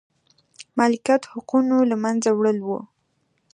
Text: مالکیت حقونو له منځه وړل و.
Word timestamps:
مالکیت 0.77 1.23
حقونو 1.33 1.77
له 1.89 1.95
منځه 2.03 2.29
وړل 2.33 2.57
و. 2.67 2.69